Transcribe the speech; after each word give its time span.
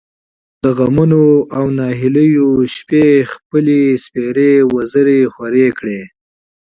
د 0.63 0.65
غمـونـو 0.77 1.25
او 1.57 1.65
نهـيليو 1.77 2.49
شـپې 2.75 3.05
خپـلې 3.31 3.81
سپـېرې 4.03 4.53
وزرې 4.73 5.19
خـورې 5.33 5.67
کـړې. 5.77 6.01